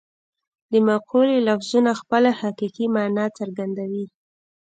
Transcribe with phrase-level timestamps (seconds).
[0.71, 4.05] د مقولې لفظونه خپله حقیقي مانا څرګندوي